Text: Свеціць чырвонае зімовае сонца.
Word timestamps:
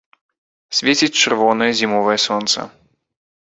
Свеціць 0.77 1.11
чырвонае 1.21 1.69
зімовае 1.83 2.19
сонца. 2.27 2.59